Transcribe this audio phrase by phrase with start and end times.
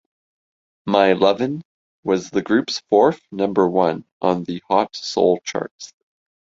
[0.87, 1.61] "My Lovin'"
[2.03, 5.93] was the group's fourth number one on the Hot Soul charts.